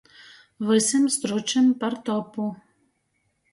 [0.69, 2.49] Vysim stručim par topu.